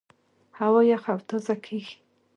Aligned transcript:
هوا 0.59 0.81
یخه 0.91 1.09
او 1.13 1.19
تازه 1.29 1.55
کېږي. 1.65 1.95